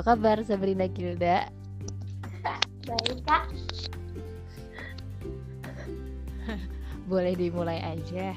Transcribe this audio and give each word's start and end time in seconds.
Apa 0.00 0.16
kabar 0.16 0.40
Sabrina 0.48 0.88
Gilda? 0.88 1.52
Baik 2.88 3.20
kak. 3.28 3.52
Boleh 7.12 7.36
dimulai 7.36 7.84
aja. 7.84 8.32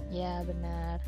Ya 0.07 0.39
benar. 0.47 1.03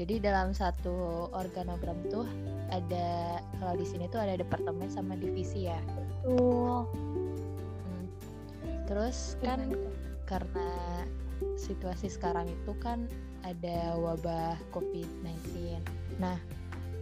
Jadi 0.00 0.16
dalam 0.16 0.56
satu 0.56 1.28
organogram 1.36 2.00
tuh 2.08 2.24
ada 2.72 3.36
kalau 3.60 3.76
di 3.76 3.84
sini 3.84 4.08
tuh 4.08 4.24
ada 4.24 4.40
departemen 4.40 4.88
sama 4.88 5.12
divisi 5.12 5.68
ya. 5.68 5.76
tuh 6.24 6.88
Hmm. 7.84 8.08
Terus 8.88 9.36
kan 9.44 9.76
karena 10.24 11.04
situasi 11.60 12.08
sekarang 12.08 12.48
itu 12.48 12.72
kan 12.80 13.04
ada 13.44 13.92
wabah 14.00 14.56
COVID-19. 14.72 15.84
Nah, 16.16 16.40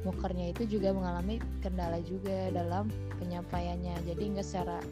mukernya 0.03 0.51
itu 0.51 0.67
juga 0.67 0.91
mengalami 0.91 1.39
kendala 1.63 2.03
juga 2.03 2.51
dalam 2.51 2.91
penyampaiannya. 3.23 3.95
Jadi 4.11 4.23
nggak 4.35 4.47
secara 4.47 4.83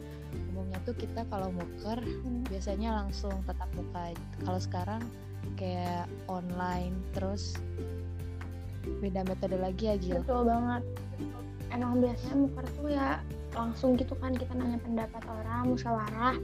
umumnya 0.55 0.79
tuh 0.87 0.95
kita 0.95 1.27
kalau 1.27 1.51
muker 1.51 1.99
Hmm. 1.99 2.47
biasanya 2.47 3.03
langsung 3.03 3.35
tatap 3.43 3.67
muka. 3.75 4.15
Kalau 4.47 4.59
sekarang 4.63 5.03
kayak 5.55 6.05
online 6.27 6.95
terus 7.15 7.55
beda 8.99 9.23
metode 9.27 9.57
lagi 9.59 9.91
ya 9.91 9.95
Gil. 9.99 10.19
betul 10.23 10.47
banget 10.47 10.83
emang 11.71 11.99
biasanya 11.99 12.35
muker 12.35 12.65
tuh 12.75 12.89
ya 12.91 13.09
langsung 13.55 13.95
gitu 13.95 14.13
kan 14.19 14.35
kita 14.35 14.51
nanya 14.55 14.79
pendapat 14.83 15.23
orang 15.27 15.71
musyawarah 15.71 16.35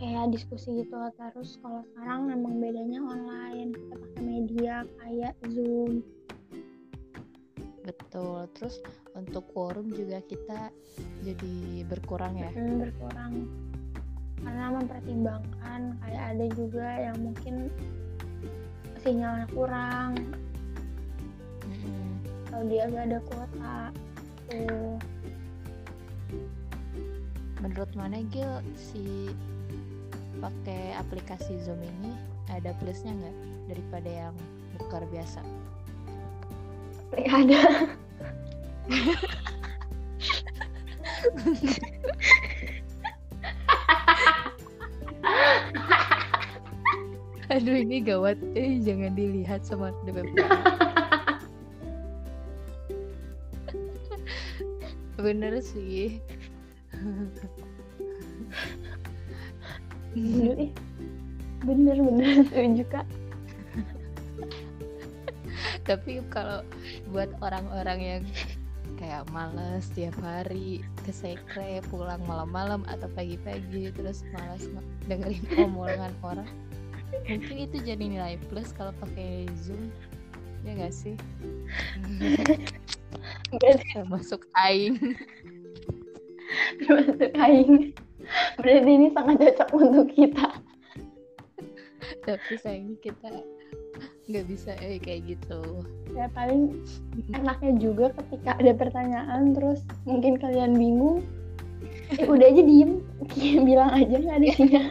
kayak 0.00 0.32
diskusi 0.32 0.80
gitu 0.80 0.96
terus 1.12 1.60
kalau 1.60 1.84
sekarang 1.92 2.32
emang 2.32 2.56
bedanya 2.56 3.04
online 3.04 3.76
kita 3.76 3.94
pakai 4.00 4.22
media 4.24 4.74
kayak 4.96 5.34
zoom 5.52 6.00
Betul. 7.80 8.44
Terus 8.54 8.76
untuk 9.16 9.50
quorum 9.56 9.88
juga 9.88 10.20
kita 10.22 10.68
jadi 11.24 11.82
berkurang 11.88 12.36
ya. 12.36 12.52
Hmm, 12.52 12.76
berkurang 12.86 13.32
karena 14.40 14.66
mempertimbangkan 14.72 15.80
kayak 16.04 16.24
ada 16.36 16.46
juga 16.56 16.86
yang 17.10 17.16
mungkin 17.20 17.54
sinyalnya 19.00 19.46
kurang. 19.52 20.12
Atau 22.48 22.60
dia 22.66 22.90
gak 22.90 23.06
ada 23.08 23.20
kuota 23.30 23.76
tuh. 24.50 24.98
Menurut 27.60 27.92
mana 27.92 28.24
Gil 28.32 28.64
si 28.74 29.30
pakai 30.40 30.96
aplikasi 30.96 31.60
Zoom 31.60 31.84
ini 31.84 32.16
ada 32.48 32.72
plusnya 32.80 33.12
nggak 33.12 33.36
daripada 33.68 34.08
yang 34.08 34.34
muker 34.80 35.04
biasa? 35.12 35.44
ada 37.10 37.90
Aduh 47.50 47.82
ini 47.82 47.98
gawat. 47.98 48.38
Eh 48.54 48.78
jangan 48.78 49.18
dilihat 49.18 49.66
sama 49.66 49.90
DPP. 50.06 50.38
Bener 55.20 55.60
sih. 55.60 56.16
bener 60.10 60.56
ih. 60.58 60.72
bener 61.62 61.96
bener 62.02 62.42
setuju 62.50 62.84
kak 62.90 63.06
Tapi 65.86 66.18
kalau 66.34 66.66
buat 67.14 67.30
orang-orang 67.44 67.98
yang 68.00 68.22
kayak 68.98 69.28
males 69.32 69.86
tiap 69.96 70.16
hari 70.20 70.84
ke 71.06 71.12
sekre 71.14 71.80
pulang 71.88 72.20
malam-malam 72.28 72.84
atau 72.90 73.08
pagi-pagi 73.16 73.92
terus 73.96 74.24
malas 74.34 74.66
nge- 74.68 74.88
dengerin 75.08 75.46
omongan 75.56 76.12
orang 76.20 76.50
mungkin 77.26 77.56
itu 77.66 77.76
jadi 77.82 78.04
nilai 78.04 78.34
plus 78.50 78.70
kalau 78.74 78.94
pakai 79.02 79.46
zoom. 79.58 79.90
Ya 80.60 80.76
gak 80.76 80.92
sih? 80.92 81.16
Termasuk 83.96 84.44
aing. 84.60 85.16
Termasuk 86.84 87.32
aing. 87.40 87.96
Berarti 88.60 88.90
ini 88.90 89.08
sangat 89.16 89.36
cocok 89.40 89.68
untuk 89.74 90.08
kita. 90.12 90.46
Tapi 92.26 92.52
sayangnya 92.60 92.96
kita 93.00 93.30
nggak 94.30 94.46
bisa 94.46 94.78
eh 94.78 95.02
kayak 95.02 95.34
gitu. 95.34 95.82
Ya 96.14 96.30
paling 96.30 96.86
enaknya 97.34 97.72
juga 97.82 98.14
ketika 98.14 98.54
ada 98.62 98.72
pertanyaan 98.78 99.56
terus 99.56 99.82
mungkin 100.06 100.38
kalian 100.38 100.78
bingung 100.78 101.26
eh, 102.18 102.26
udah 102.26 102.46
aja 102.48 102.62
diem. 102.62 102.92
Bilang 103.68 103.90
aja 103.94 104.14
nggak 104.18 104.38
ada 104.40 104.48
sinyal 104.56 104.86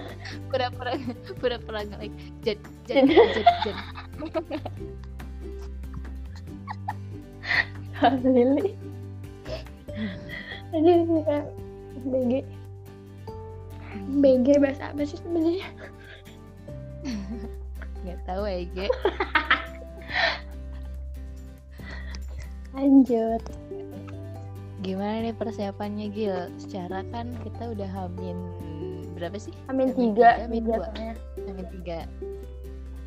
pura-pura 0.49 0.91
pura-pura 1.37 1.79
nggak 1.85 1.99
like 2.01 2.17
jad 2.41 2.59
jad. 2.89 3.05
jad 3.05 3.47
jad 3.63 3.77
Lili 8.23 8.73
Aduh, 10.69 11.01
ini 11.01 11.19
kayak 11.25 11.47
BG 12.05 12.33
BG 14.21 14.47
bahasa 14.61 14.93
apa 14.93 15.01
sih 15.01 15.17
sebenarnya? 15.17 15.65
nggak 18.05 18.19
tahu 18.29 18.45
ya 18.45 18.63
Ge. 18.69 18.87
Lanjut 22.77 23.43
gimana 24.79 25.23
nih 25.23 25.35
persiapannya 25.35 26.07
Gil? 26.11 26.51
Secara 26.55 27.03
kan 27.11 27.35
kita 27.43 27.75
udah 27.75 27.89
hamin 27.89 28.37
berapa 29.19 29.35
sih? 29.35 29.51
Amin 29.67 29.91
Hamin 29.91 30.15
tiga, 30.15 30.29
hamin 30.39 30.63
tiga 30.63 30.75
dua. 30.79 30.89
hamin 31.43 31.67
tiga. 31.75 31.99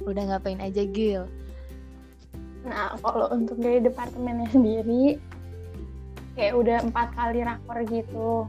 Udah 0.04 0.22
ngapain 0.28 0.60
aja 0.60 0.84
Gil? 0.84 1.24
Nah, 2.62 2.94
kalau 3.00 3.26
untuk 3.34 3.58
dari 3.58 3.82
departemennya 3.82 4.48
sendiri, 4.52 5.18
kayak 6.38 6.54
udah 6.54 6.78
empat 6.84 7.08
kali 7.16 7.40
rakor 7.42 7.78
gitu. 7.88 8.46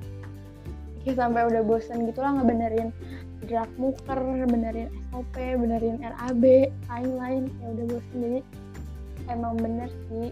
kayak 1.03 1.19
sampai 1.19 1.43
udah 1.51 1.61
bosen 1.67 2.07
gitu 2.07 2.23
lah 2.23 2.31
ngebenerin 2.39 2.95
draft 3.43 3.75
muker 3.75 4.15
benerin 4.47 4.87
SOP 5.11 5.35
benerin 5.35 5.99
RAB 5.99 6.43
lain-lain. 6.87 7.51
Kayak 7.59 7.71
udah 7.75 7.85
bosen. 7.91 8.17
Jadi 8.19 8.39
emang 9.31 9.55
bener 9.59 9.89
sih 10.11 10.31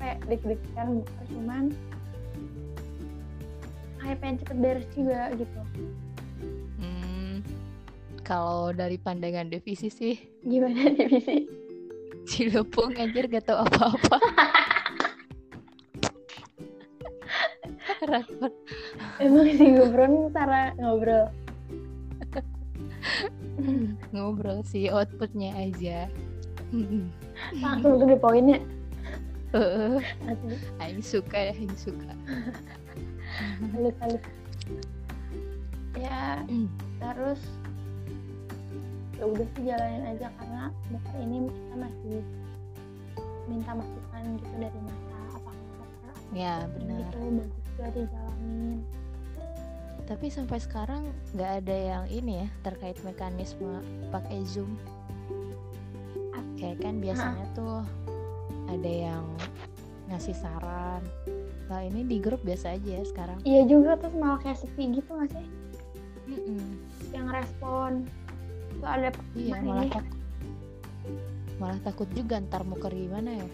ya 0.00 0.16
deg-degan 0.26 0.86
muker 1.00 1.24
cuman 1.28 1.64
kayak 4.00 4.16
pengen 4.24 4.36
cepet 4.40 4.56
beres 4.56 4.88
juga 4.96 5.28
gitu. 5.36 5.60
Hmm, 6.80 7.44
kalau 8.24 8.72
dari 8.72 8.96
pandangan 8.96 9.52
divisi 9.52 9.92
sih, 9.92 10.16
gimana 10.40 10.88
divisi 10.96 11.44
Cilupung 12.30 12.96
anjir 12.96 13.26
gak 13.28 13.48
tau 13.48 13.64
apa-apa. 13.64 14.18
Emang 19.20 19.48
si 19.52 19.66
Gubron 19.76 20.32
cara 20.32 20.72
ngobrol. 20.80 21.28
Ngobrol 24.14 24.64
sih 24.64 24.88
outputnya 24.88 25.52
aja. 25.58 26.08
langsung 27.58 27.98
tuh 27.98 28.06
di 28.06 28.14
poinnya 28.14 28.62
Asli, 29.52 30.54
Aing 30.82 31.02
suka 31.02 31.38
ya, 31.40 31.52
Aing 31.52 31.74
suka. 31.74 32.10
halus 33.74 33.96
halus 33.98 34.22
ya 35.94 36.42
Hmm. 36.44 36.66
terus 36.98 37.40
ya 39.14 39.24
udah 39.24 39.46
sih 39.48 39.62
jalanin 39.64 40.04
aja 40.08 40.26
karena 40.34 40.62
muker 40.88 41.14
ini 41.18 41.36
kita 41.46 41.74
masih 41.76 42.16
minta 43.46 43.70
masukan 43.72 44.22
gitu 44.36 44.54
dari 44.56 44.80
masa 44.80 45.14
apa 45.32 45.50
muker 45.50 46.14
Ya 46.32 46.54
benar. 46.72 46.98
gitu 47.06 47.18
bagus 47.36 47.54
juga 47.66 47.86
dijalanin 47.92 48.76
Tapi 50.02 50.26
sampai 50.26 50.58
sekarang 50.58 51.02
nggak 51.32 51.52
ada 51.62 51.76
yang 51.76 52.04
ini 52.08 52.42
ya 52.42 52.48
terkait 52.62 52.98
mekanisme 53.00 53.78
pakai 54.10 54.42
zoom. 54.42 54.74
Kayak 56.58 56.82
kan 56.82 56.98
biasanya 56.98 57.46
tuh 57.54 57.86
ada 58.70 58.90
yang 59.10 59.24
ngasih 60.06 60.34
saran. 60.34 61.02
Nah 61.66 61.80
ini 61.82 62.02
di 62.02 62.18
grup 62.18 62.42
biasa 62.42 62.74
aja 62.74 62.90
ya 62.98 63.04
sekarang. 63.04 63.38
iya 63.42 63.62
juga 63.62 63.94
terus 63.94 64.14
malah 64.14 64.38
kayak 64.38 64.58
sepi 64.58 64.90
gitu 64.92 65.10
gak 65.14 65.30
sih 65.30 65.46
Mm-mm. 66.26 66.78
yang 67.10 67.26
respon 67.26 68.06
tuh 68.78 68.86
ada 68.86 69.10
Iya 69.34 69.54
malah 69.60 69.82
ini? 69.82 69.90
takut 69.90 70.18
malah 71.56 71.78
takut 71.82 72.08
juga 72.10 72.40
ntar 72.40 72.62
muker 72.64 72.90
gimana 72.90 73.36
ya. 73.36 73.46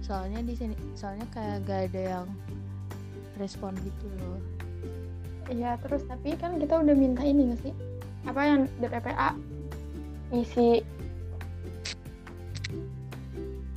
Soalnya 0.00 0.38
di 0.40 0.54
sini 0.54 0.74
soalnya 0.94 1.26
kayak 1.30 1.66
gak 1.66 1.80
ada 1.90 2.02
yang 2.22 2.26
respon 3.36 3.74
gitu 3.82 4.06
loh. 4.22 4.38
Iya 5.46 5.74
terus 5.82 6.06
tapi 6.06 6.34
kan 6.34 6.58
kita 6.58 6.78
udah 6.78 6.94
minta 6.94 7.22
ini 7.22 7.50
gak 7.50 7.60
sih 7.62 7.74
apa 8.26 8.40
yang 8.42 8.60
DPPA 8.78 9.34
isi 10.32 10.82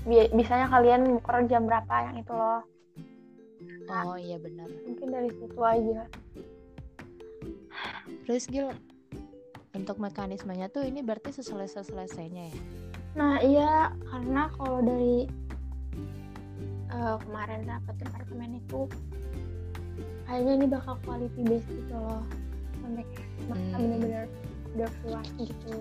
Bi- 0.10 0.32
bisanya 0.34 0.66
kalian 0.68 1.06
muker 1.08 1.46
jam 1.46 1.64
berapa 1.64 1.94
yang 2.04 2.18
itu 2.18 2.34
loh 2.34 2.66
Oh 3.90 4.14
iya 4.16 4.38
benar. 4.38 4.66
mungkin 4.84 5.08
dari 5.10 5.30
situ 5.32 5.60
aja 5.60 6.02
Terus 8.24 8.46
Gil 8.46 8.70
untuk 9.72 9.98
mekanismenya 9.98 10.68
tuh 10.68 10.82
ini 10.82 11.02
berarti 11.02 11.30
seselesai-selesainya 11.32 12.44
ya. 12.50 12.58
nah 13.12 13.38
iya 13.40 13.72
karena 14.06 14.50
kalau 14.54 14.82
dari 14.82 15.26
eh, 16.90 17.16
kemarin 17.20 17.66
rapat 17.66 17.96
departemen 17.98 18.58
itu 18.60 18.86
kayaknya 20.26 20.54
ini 20.56 20.66
bakal 20.68 20.94
quality 21.04 21.42
based 21.44 21.66
gitu 21.68 21.94
loh 21.94 22.22
sampai 22.80 23.06
Hmm. 23.50 23.74
bener-bener 23.74 24.26
udah 24.72 24.90
puas 25.02 25.28
gitu 25.36 25.76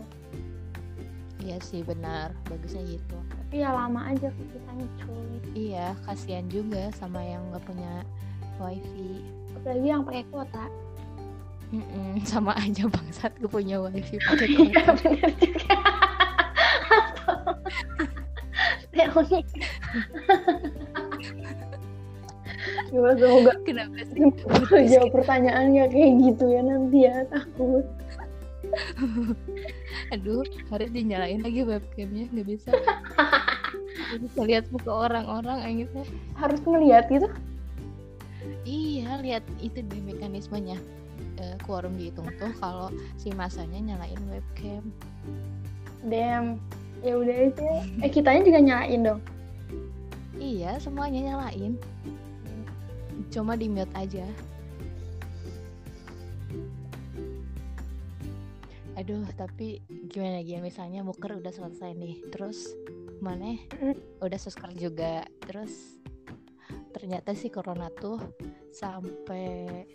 Iya 1.38 1.56
sih 1.60 1.80
benar, 1.80 2.34
bagusnya 2.44 2.82
gitu. 2.84 3.14
tapi 3.30 3.56
ya 3.58 3.70
lama 3.70 4.04
aja 4.04 4.28
ke 4.28 4.42
kitanya 4.48 4.86
cuy 4.98 5.30
Iya, 5.54 5.86
kasihan 6.02 6.44
juga 6.46 6.90
sama 6.92 7.20
yang 7.20 7.40
nggak 7.48 7.64
punya 7.64 7.92
wifi. 8.58 9.22
apalagi 9.54 9.86
yang 9.86 10.02
pakai 10.02 10.24
kuota 10.28 10.64
Mm-mm, 11.68 12.20
sama 12.30 12.52
aja 12.54 12.84
bangsat 12.86 13.32
gue 13.36 13.46
punya 13.46 13.78
wifi 13.78 14.16
pakai 14.26 14.48
iya 14.48 14.82
kuota. 14.82 14.92
bener 14.98 15.30
juga 15.32 15.76
Teoni 18.90 19.40
Gimana 22.88 23.14
semoga 23.14 23.52
Kenapa 23.62 24.00
sih? 24.02 24.22
jawab 24.88 25.10
pertanyaan 25.12 25.70
nggak 25.70 25.90
kayak 25.90 26.12
gitu 26.20 26.44
ya 26.48 26.60
nanti 26.62 26.98
ya 27.04 27.16
takut 27.28 27.84
Aduh, 30.10 30.40
harus 30.72 30.88
dinyalain 30.90 31.44
lagi 31.44 31.60
webcamnya 31.64 32.24
nggak 32.32 32.46
bisa. 32.48 32.70
Nggak 34.08 34.20
bisa 34.24 34.40
lihat 34.48 34.64
muka 34.72 34.88
orang-orang 34.88 35.58
akhirnya. 35.60 36.04
harus 36.32 36.60
ngeliat 36.64 37.12
gitu 37.12 37.28
Iya, 38.64 39.20
lihat 39.20 39.44
itu 39.60 39.84
di 39.84 39.98
mekanismenya. 40.00 40.80
Eh, 41.36 41.56
quorum 41.66 41.92
dihitung 41.92 42.24
tuh 42.40 42.48
kalau 42.56 42.88
si 43.20 43.28
masanya 43.36 43.76
nyalain 43.78 44.22
webcam. 44.32 44.80
damn 46.06 46.62
ya 47.02 47.18
udah 47.18 47.36
aja 47.50 47.68
eh 48.06 48.10
kitanya 48.10 48.42
juga 48.46 48.58
nyalain 48.62 49.00
dong 49.02 49.20
Iya, 50.38 50.78
semuanya 50.78 51.34
nyalain. 51.34 51.74
Cuma 53.28 53.58
di 53.58 53.66
mute 53.66 53.90
aja. 53.92 54.22
Aduh, 58.98 59.22
tapi 59.38 59.78
gimana 60.10 60.42
lagi 60.42 60.58
ya 60.58 60.60
misalnya 60.60 61.06
muker 61.06 61.38
udah 61.38 61.54
selesai 61.54 61.94
nih. 61.94 62.18
Terus 62.34 62.74
mana 63.22 63.54
udah 64.18 64.38
susker 64.42 64.74
juga. 64.74 65.22
Terus 65.46 66.02
ternyata 66.90 67.30
si 67.38 67.46
corona 67.46 67.88
tuh 67.94 68.18
sampai 68.74 69.86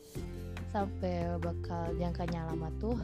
sampai 0.71 1.35
bakal 1.38 1.91
jangkanya 2.00 2.48
lama 2.48 2.72
tuh. 2.79 2.95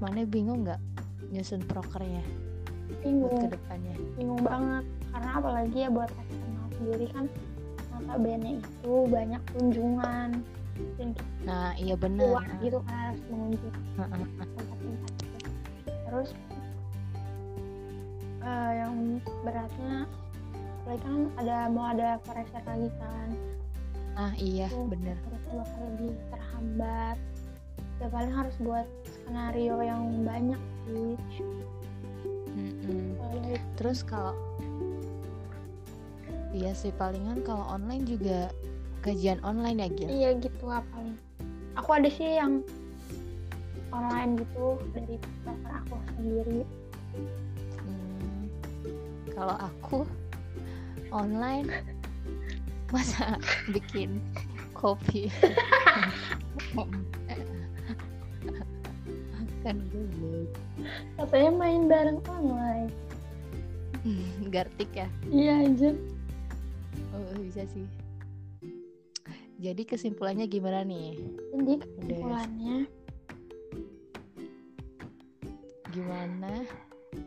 Mana 0.00 0.24
bingung 0.24 0.64
nggak 0.64 0.80
nyusun 1.28 1.62
prokernya 1.68 2.24
buat 2.92 3.00
bingung 3.08 3.36
ke 3.40 3.48
depannya? 3.56 3.96
bingung 4.14 4.42
banget 4.44 4.84
karena 5.10 5.30
apalagi 5.40 5.78
ya 5.80 5.88
buat 5.88 6.10
eksternal 6.12 6.66
sendiri 6.76 7.06
kan 7.12 7.24
notabene 7.92 8.50
itu 8.60 8.94
banyak 9.08 9.42
kunjungan 9.56 10.30
Nah, 11.42 11.74
iya 11.76 11.94
keluar 11.98 12.46
gitu 12.62 12.78
kan 12.86 13.12
harus 13.12 13.22
mengunjungi. 13.28 13.80
Tempat-tempat 13.98 14.48
terus 16.12 16.30
eh, 18.44 18.72
yang 18.76 18.94
beratnya 19.46 20.04
apalagi 20.82 21.02
kan 21.06 21.20
ada 21.38 21.56
mau 21.70 21.86
ada 21.94 22.08
pressure 22.26 22.64
lagi 22.66 22.90
kan. 22.98 23.28
Ah, 24.18 24.32
iya 24.36 24.68
Tuh. 24.68 24.90
bener. 24.90 25.16
terusnya 25.24 25.54
bakal 25.62 25.80
lebih 25.94 26.12
terhambat. 26.28 27.16
Ya 28.02 28.06
paling 28.10 28.34
harus 28.34 28.56
buat 28.58 28.86
skenario 29.06 29.78
yang 29.78 30.26
banyak 30.26 30.60
sih. 30.84 31.14
Terus 33.78 34.04
kalau 34.04 34.34
Iya 36.52 36.76
sih 36.76 36.92
palingan 36.92 37.40
kalau 37.48 37.64
online 37.64 38.04
juga 38.04 38.52
kajian 39.02 39.42
online 39.42 39.78
ya 39.82 39.88
Gil. 39.90 40.08
Iya 40.08 40.30
gitu 40.38 40.64
apa? 40.70 40.98
Aku 41.76 41.90
ada 41.92 42.08
sih 42.08 42.38
yang 42.38 42.62
online 43.92 44.40
gitu 44.40 44.78
dari 44.94 45.18
paper 45.44 45.72
aku 45.84 45.96
sendiri. 46.16 46.60
Hmm, 47.82 48.40
kalau 49.34 49.56
aku 49.58 49.98
online 51.12 51.68
masa 52.94 53.36
bikin 53.68 54.20
kopi 54.72 55.28
kan 59.62 59.78
gue 59.94 60.42
Katanya 61.14 61.50
main 61.54 61.86
bareng 61.86 62.18
online. 62.26 62.90
gartik 64.50 64.90
ya 64.90 65.06
Iya 65.30 65.70
aja. 65.70 65.90
oh 67.14 67.38
bisa 67.38 67.62
sih 67.70 67.86
jadi 69.62 69.82
kesimpulannya 69.86 70.50
gimana 70.50 70.82
nih? 70.82 71.22
Jadi 71.54 71.72
kesimpulannya 71.78 72.76
gimana 75.92 76.66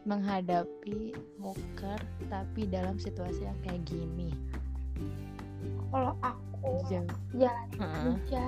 menghadapi 0.04 1.14
muker 1.38 2.02
tapi 2.28 2.68
dalam 2.68 3.00
situasi 3.00 3.46
yang 3.46 3.60
kayak 3.64 3.86
gini? 3.88 4.34
kalau 5.96 6.12
aku 6.20 6.76
jauh 6.92 7.08
jalan 7.40 7.70
Heeh. 7.80 8.20
aja 8.20 8.48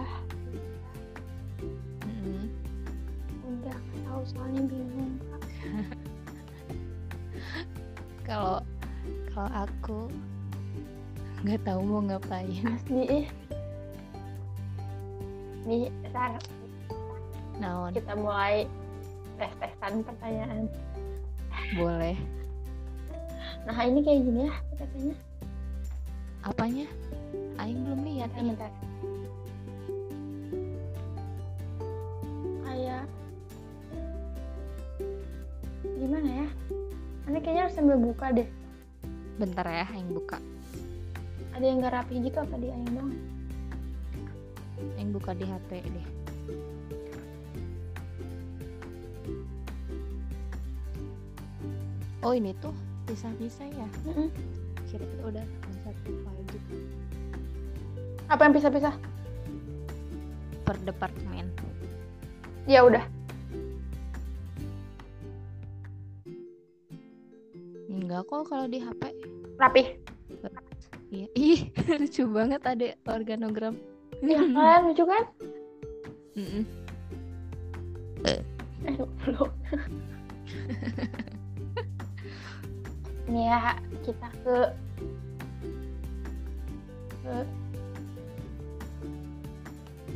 udah 3.48 3.77
tahu 4.03 4.22
soalnya 4.27 4.67
bingung. 4.67 5.15
Kalau 8.27 8.60
kalau 9.32 9.51
aku 9.56 10.12
nggak 11.48 11.63
tahu 11.63 11.79
mau 11.88 12.03
ngapain. 12.03 12.67
Asli 12.67 13.32
nih 15.67 15.91
Sar, 16.15 16.39
naon? 17.59 17.91
Kita 17.91 18.15
mulai 18.15 18.63
tes-tesan 19.36 20.01
pertanyaan. 20.07 20.71
Boleh. 21.75 22.15
Nah 23.67 23.75
ini 23.83 24.00
kayak 24.00 24.24
gini 24.24 24.39
ya 24.47 24.55
katanya. 24.79 25.15
Apanya? 26.47 26.88
Aing 27.59 27.83
belum 27.83 28.01
lihat 28.07 28.31
bentar, 28.31 28.39
nih 28.39 28.51
bentar. 28.55 28.71
kayak 32.63 33.03
gimana 36.00 36.29
ya? 36.31 36.47
Ini 37.27 37.38
kayaknya 37.43 37.63
harus 37.67 37.75
sambil 37.75 38.00
buka 38.00 38.31
deh. 38.31 38.47
Bentar 39.36 39.67
ya 39.67 39.86
Aing 39.91 40.15
buka. 40.15 40.39
Ada 41.51 41.65
yang 41.67 41.83
gak 41.83 41.93
rapi 42.00 42.24
gitu 42.24 42.38
apa 42.39 42.55
di 42.55 42.71
Aing 42.71 42.91
doang 42.95 43.37
Aing 44.98 45.12
buka 45.13 45.34
di 45.34 45.46
HP 45.46 45.81
deh. 45.86 46.07
Oh 52.25 52.34
ini 52.34 52.51
tuh 52.60 52.74
pisah-pisah 53.07 53.67
ya? 53.72 53.88
Mm-mm. 54.10 54.29
kira 54.88 55.03
udah 55.27 55.43
satu 55.84 56.12
file 56.24 56.43
gitu 56.48 56.75
apa 58.27 58.41
yang 58.43 58.53
pisah-pisah 58.55 58.96
per 60.67 60.75
departemen. 60.84 61.48
Ya 62.67 62.84
udah. 62.84 63.03
Enggak 67.88 68.27
kok 68.27 68.51
kalau 68.51 68.67
di 68.67 68.84
HP 68.84 69.01
rapi. 69.55 69.84
Iya. 71.07 71.27
Ih 71.39 71.72
lucu 72.03 72.27
banget 72.27 72.62
ada 72.67 72.88
organogram 73.07 73.79
ya 74.21 74.41
kan 74.55 74.79
lucu 74.89 75.03
kan? 75.05 75.24
Mm-mm. 76.38 76.63
eh 78.25 78.41
belum 79.25 79.47
ini 83.27 83.51
ya 83.51 83.75
kita 84.07 84.27
ke 84.45 84.57
ke. 87.27 87.38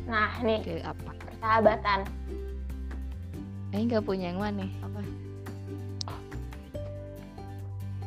Nah 0.08 0.32
nih 0.40 0.64
ke 0.64 0.80
apa? 0.80 1.12
Persahabatan. 1.20 2.00
Aing 3.76 3.88
nggak 3.88 4.04
punya 4.04 4.32
yang 4.32 4.40
mana? 4.40 4.64
Apa? 4.80 5.00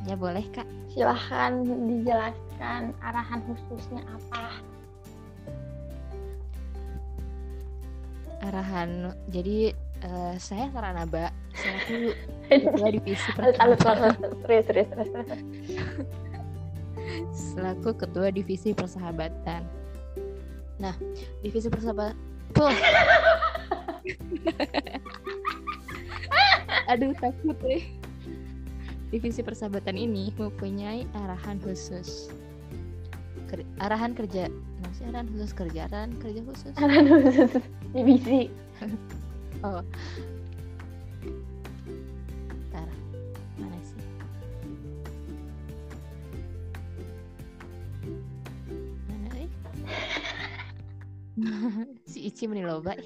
Ya 0.10 0.16
boleh 0.18 0.46
kak. 0.54 0.66
Silahkan 0.90 1.66
dijelaskan 1.66 2.94
arahan 3.04 3.42
khususnya 3.46 4.02
apa 4.10 4.58
arahan 8.46 8.90
jadi 9.28 9.74
eh, 10.02 10.36
saya 10.38 10.70
Saranaba 10.70 11.34
selaku 11.56 12.14
ketua 12.70 12.88
divisi 12.94 13.30
persahabatan 13.34 13.96
alut. 14.14 14.38
serius 14.44 14.66
serius 14.70 14.88
serius 14.92 15.10
serius. 15.10 15.40
selaku 17.34 17.90
ketua 17.96 18.28
divisi 18.30 18.70
persahabatan. 18.72 19.62
Nah 20.78 20.96
divisi 21.42 21.70
persahabatan 21.70 22.18
Puh. 22.56 22.72
aduh 26.92 27.12
takut 27.18 27.58
deh. 27.60 27.84
Divisi 29.10 29.42
persahabatan 29.42 29.96
ini 29.96 30.32
mempunyai 30.36 31.08
arahan 31.16 31.58
khusus. 31.62 32.30
Ker- 33.46 33.68
arahan 33.80 34.12
kerja 34.14 34.50
nah 34.82 34.92
sih 34.92 35.06
arahan 35.08 35.28
khusus 35.30 35.52
kerja 35.54 35.88
arahan 35.90 36.12
kerja 36.20 36.42
khusus. 36.44 36.74
Arahan 36.78 37.06
khusus 37.10 37.52
divisi 37.96 38.52
Oh. 39.64 39.82
Bentar. 42.52 42.86
Mana 43.58 43.80
sih? 43.82 43.98
Mana 49.10 49.30
eh? 49.42 49.50
si 52.12 52.30
Ici 52.30 52.46
meni 52.46 52.62
loba. 52.62 52.94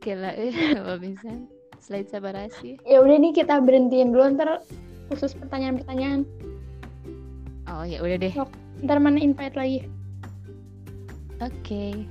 Gila 0.00 0.32
eh 0.32 0.54
apa 0.78 0.96
bisa? 0.96 1.28
Slide 1.82 2.08
sabarasi. 2.08 2.78
ya 2.86 3.02
udah 3.02 3.18
nih 3.20 3.34
kita 3.36 3.58
berhentiin 3.60 4.14
dulu 4.14 4.38
ntar 4.38 4.62
khusus 5.10 5.34
pertanyaan-pertanyaan 5.34 6.24
Oh 7.68 7.82
ya 7.84 7.98
udah 8.00 8.16
deh. 8.16 8.32
ntar 8.86 8.98
mana 9.02 9.18
invite 9.18 9.58
lagi 9.58 9.84
Oke. 11.42 12.06